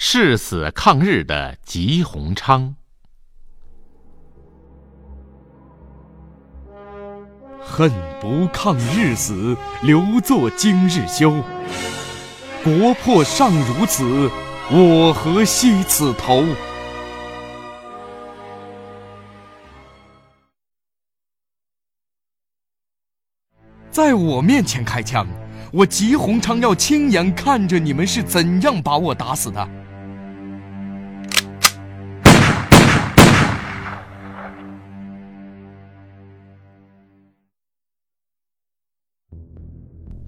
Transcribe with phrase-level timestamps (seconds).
[0.00, 2.76] 誓死抗日的吉鸿昌。
[7.58, 11.42] 恨不抗日死，留作今日休。
[12.62, 14.30] 国破尚如此，
[14.70, 16.44] 我何惜此头？
[23.90, 25.26] 在我面前开枪，
[25.72, 29.68] 我吉鸿昌要亲眼看着你们是怎样把我打死的。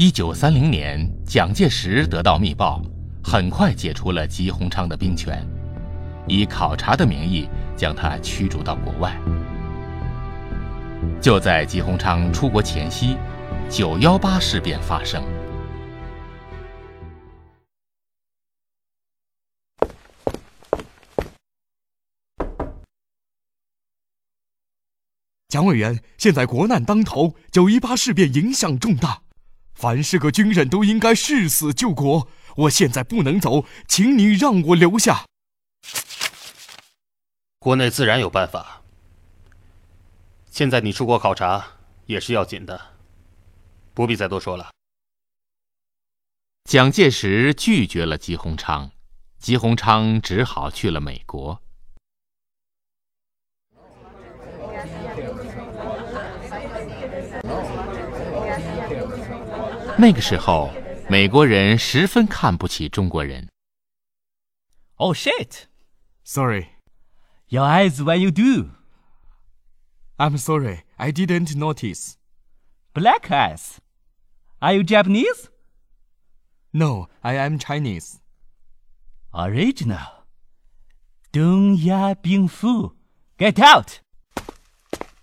[0.00, 2.80] 一九三零年，蒋介石得到密报，
[3.20, 5.44] 很快解除了吉鸿昌的兵权，
[6.28, 9.18] 以考察的名义将他驱逐到国外。
[11.20, 13.16] 就在吉鸿昌出国前夕，
[13.68, 15.20] 九幺八事变发生。
[25.48, 29.22] 蒋委员，现在国难当头，九一八事变影响重大。
[29.78, 32.26] 凡是个军人都应该誓死救国。
[32.56, 35.24] 我现在不能走，请你让我留下。
[37.60, 38.82] 国内自然有办法。
[40.50, 41.64] 现在你出国考察
[42.06, 42.94] 也是要紧的，
[43.94, 44.70] 不必再多说了。
[46.64, 48.90] 蒋介石拒绝了吉鸿昌，
[49.38, 51.62] 吉鸿昌只好去了美国。
[59.97, 60.71] 那个时候，
[61.09, 63.49] 美国人十分看不起中国人。
[64.95, 65.65] Oh shit!
[66.23, 66.67] Sorry.
[67.47, 68.69] Your eyes when you do.
[70.17, 70.83] I'm sorry.
[70.97, 72.13] I didn't notice.
[72.93, 73.77] Black eyes.
[74.59, 75.49] Are you Japanese?
[76.71, 78.17] No, I am Chinese.
[79.31, 80.23] Original.
[81.31, 82.95] 东亚病夫，
[83.37, 83.99] Get out！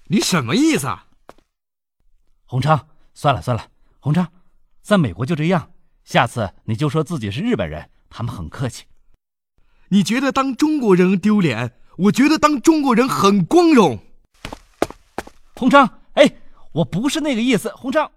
[0.09, 1.07] 你什么意思啊？
[2.45, 4.31] 洪昌，算了算了，洪昌。
[4.86, 5.72] 在美国就这样，
[6.04, 8.86] 下次你就说自己是日本人，他们很客气。
[9.88, 11.74] 你觉得当中国人丢脸？
[11.98, 13.98] 我觉得当中国人很光荣。
[15.56, 16.36] 洪昌，哎，
[16.74, 18.12] 我不是那个意思，洪昌。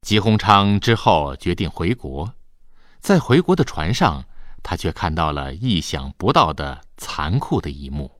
[0.00, 2.32] 吉鸿昌之后决定回国，
[3.00, 4.24] 在回国的船上，
[4.62, 8.13] 他却看到了意想不到的残酷的一幕。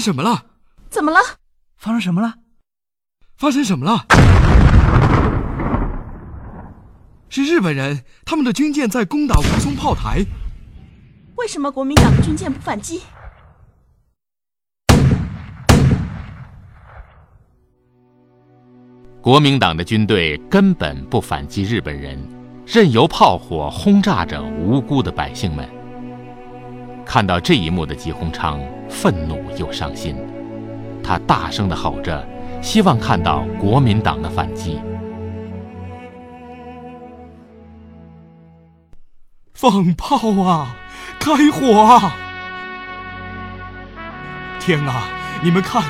[0.00, 0.46] 生什么了？
[0.88, 1.18] 怎么了？
[1.76, 2.36] 发生什么了？
[3.36, 4.06] 发生什么了？
[7.28, 10.24] 是日本人，他们的军舰在攻打吴淞炮台。
[11.36, 13.02] 为什么国民党的军舰不反击？
[19.20, 22.18] 国民党的军队根本不反击日本人，
[22.66, 25.79] 任由炮火轰炸着无辜的百姓们。
[27.12, 30.14] 看到这一幕的吉鸿昌愤怒又伤心，
[31.02, 32.24] 他大声的吼着，
[32.62, 34.80] 希望看到国民党的反击。
[39.52, 40.76] 放炮啊！
[41.18, 42.14] 开火啊！
[44.60, 45.02] 天啊！
[45.42, 45.82] 你们看，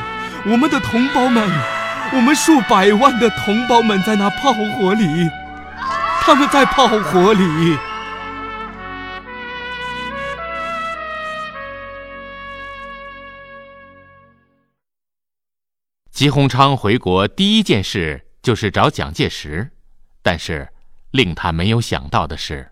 [0.47, 1.47] 我们的同胞们，
[2.14, 5.28] 我们数百万的同胞们在那炮火里，
[6.22, 7.76] 他们在炮火里。
[16.20, 19.70] 吉鸿昌回国第一件事就是找蒋介石，
[20.20, 20.70] 但是
[21.12, 22.70] 令他没有想到的是，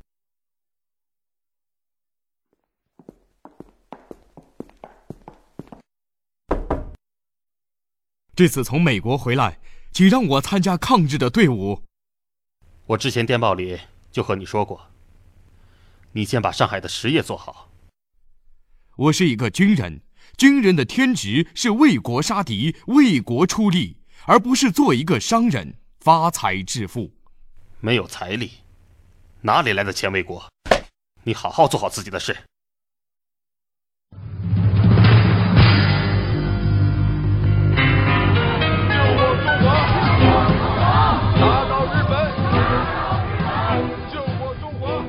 [8.36, 9.58] 这次从美国回来，
[9.92, 11.82] 请让我参加抗日的队伍。
[12.84, 13.80] 我之前电报里
[14.12, 14.90] 就和你说过，
[16.12, 17.70] 你先把上海的实业做好。
[18.96, 20.02] 我是一个军人。
[20.38, 27.12] 军人的天职是为国杀敌、为国出力，而不是做一个商人发财致富。
[27.80, 28.52] 没有财力，
[29.40, 30.48] 哪里来的钱为国？
[31.24, 32.32] 你好好做好自己的事。
[32.32, 32.38] 救
[38.94, 39.50] 我中
[40.78, 41.18] 华！
[41.34, 42.14] 打倒日本！
[44.12, 45.02] 救我中华！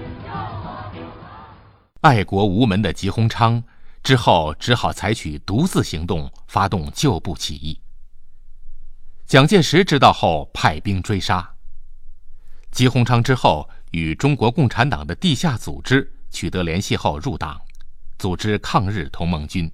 [2.01, 3.63] 爱国无门的吉鸿昌。
[4.01, 7.79] 之后只好采取独自行动，发动旧部起义。
[9.27, 11.47] 蒋介石知道后派兵追杀。
[12.71, 17.59] 吉鸿昌之后与中国共产党的地下组织取得联系后入党，
[18.17, 19.71] 组织抗日同盟军，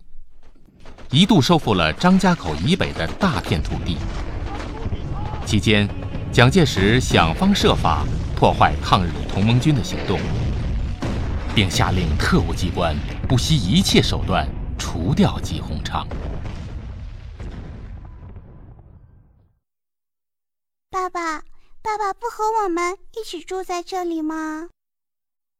[1.12, 3.98] 一度收复了张家口以北的大片土地。
[5.46, 5.88] 期间，
[6.32, 8.06] 蒋介石想方设法
[8.36, 10.20] 破坏抗日同盟军的行动，
[11.54, 12.96] 并下令特务机关
[13.28, 16.08] 不惜一切手段除掉吉鸿昌。
[20.92, 21.40] 爸爸，
[21.82, 24.70] 爸爸不和我们一起住在这里吗？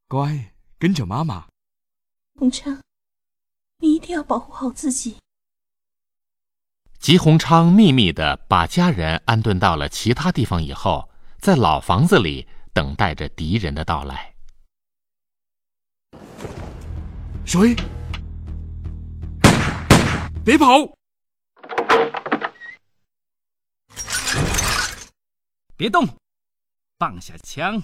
[0.08, 1.48] 乖，跟着妈妈。
[2.40, 2.80] 鸿昌，
[3.80, 5.18] 你一定要保护好自己。
[7.00, 11.10] 吉鸿昌秘密的把家人安顿到了其他地方以后，
[11.40, 14.35] 在老房子里等待着敌人的到来。
[17.56, 17.74] 谁？
[20.44, 20.66] 别跑！
[25.78, 26.06] 别动！
[27.00, 27.82] 放下枪！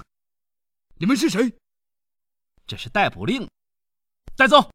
[0.96, 1.54] 你们是谁？
[2.68, 3.50] 这是逮捕令，
[4.36, 4.70] 带走。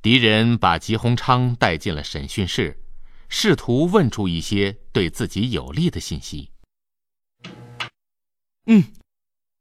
[0.00, 2.80] 敌人把吉鸿昌带进了审讯室。
[3.28, 6.52] 试图问出一些对自己有利的信息。
[8.66, 8.92] 嗯，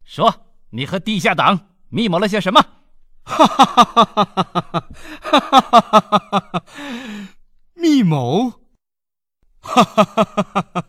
[0.06, 2.79] 说你和地下党密谋了些什么？
[3.30, 5.40] 哈哈哈哈哈哈！
[5.40, 6.64] 哈哈哈哈！
[7.76, 8.54] 密谋？
[9.62, 10.86] 哈哈哈哈哈！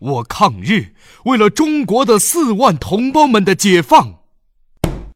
[0.00, 0.94] 我抗日，
[1.26, 4.24] 为了中国的四万同胞们的解放。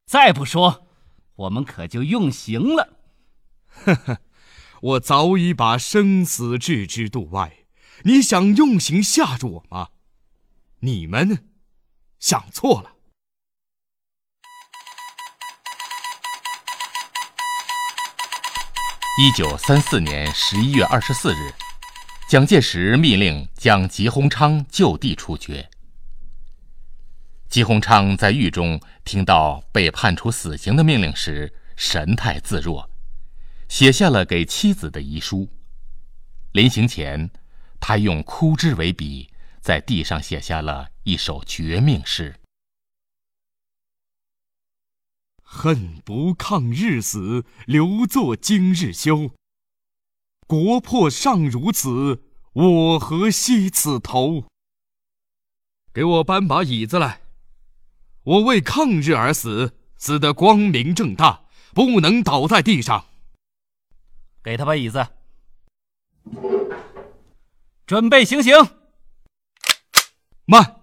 [0.07, 0.87] 再不说，
[1.35, 2.97] 我们可就用刑了。
[3.85, 4.19] 呵呵。
[4.83, 7.67] 我早已把生死置之度外，
[8.05, 9.89] 你想用刑吓住我吗？
[10.81, 11.51] 你们
[12.19, 12.93] 想错了。
[19.23, 21.53] 一九三四年十一月二十四日，
[22.27, 25.69] 蒋介石密令将吉鸿昌就地处决。
[27.51, 32.89] 吉鸿昌在狱中听到被判处死刑的命令时，神态自若。
[33.69, 35.47] 写下了给妻子的遗书。
[36.53, 37.31] 临行前，
[37.79, 39.29] 他用枯枝为笔，
[39.61, 42.35] 在地上写下了一首绝命诗
[45.53, 49.33] ：“恨不抗日死，留作今日休。
[50.47, 54.45] 国破尚如此，我何惜此头？”
[55.93, 57.23] 给我搬把椅子来。
[58.23, 63.07] 我为抗日而死，死得光明正大，不能倒在地上。
[64.45, 65.09] 给他把椅子，
[67.85, 68.55] 准备行刑。
[70.45, 70.83] 慢！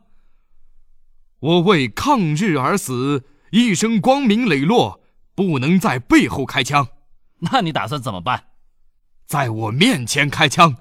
[1.39, 5.01] 我为抗日而死，一生光明磊落，
[5.35, 6.88] 不能在背后开枪。
[7.39, 8.45] 那你打算怎么办？
[9.25, 10.77] 在我面前开枪！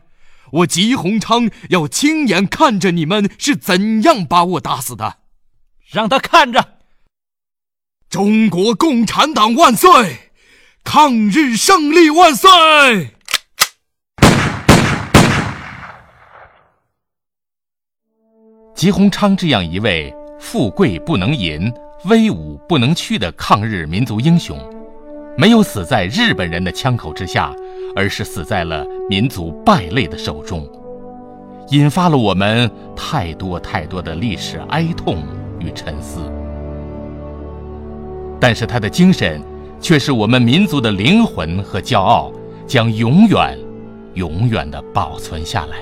[0.53, 5.19] 我吉鸿昌要亲眼看着你们是怎样把我打死的。
[5.91, 6.79] 让他看着！
[8.09, 10.31] 中国共产党万岁！
[10.85, 13.15] 抗日胜利万岁！
[18.77, 21.73] 吉鸿昌这样一位富贵不能淫、
[22.09, 24.59] 威武不能屈的抗日民族英雄，
[25.37, 27.55] 没有死在日本人的枪口之下，
[27.95, 30.69] 而是死在了民族败类的手中，
[31.71, 35.23] 引发了我们太多太多的历史哀痛
[35.59, 36.21] 与沉思。
[38.41, 39.41] 但是他的精神。
[39.79, 42.33] 却是我们民族的灵魂和骄傲，
[42.67, 43.57] 将永远、
[44.15, 45.77] 永远的保存下来。